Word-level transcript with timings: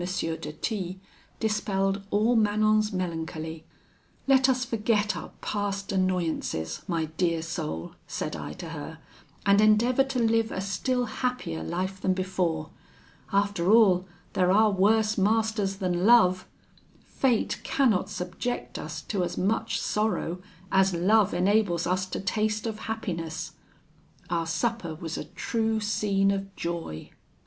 de 0.03 0.51
T 0.53 0.99
dispelled 1.39 2.01
all 2.09 2.35
Manon's 2.35 2.91
melancholy. 2.91 3.65
'Let 4.25 4.49
us 4.49 4.65
forget 4.65 5.15
our 5.15 5.29
past 5.41 5.91
annoyances, 5.91 6.81
my 6.87 7.05
dear 7.17 7.43
soul,' 7.43 7.93
said 8.07 8.35
I 8.35 8.53
to 8.53 8.69
her, 8.69 8.97
'and 9.45 9.61
endeavour 9.61 10.03
to 10.05 10.17
live 10.17 10.51
a 10.51 10.59
still 10.59 11.05
happier 11.05 11.61
life 11.61 12.01
than 12.01 12.15
before. 12.15 12.71
After 13.31 13.71
all, 13.71 14.07
there 14.33 14.51
are 14.51 14.71
worse 14.71 15.19
masters 15.19 15.75
than 15.75 16.03
love: 16.07 16.47
fate 17.03 17.59
cannot 17.61 18.09
subject 18.09 18.79
us 18.79 19.03
to 19.03 19.23
as 19.23 19.37
much 19.37 19.79
sorrow 19.79 20.41
as 20.71 20.95
love 20.95 21.31
enables 21.31 21.85
us 21.85 22.07
to 22.07 22.19
taste 22.19 22.65
of 22.65 22.79
happiness.' 22.89 23.51
Our 24.31 24.47
supper 24.47 24.95
was 24.95 25.15
a 25.15 25.25
true 25.25 25.79
scene 25.79 26.31
of 26.31 26.55
joy. 26.55 27.11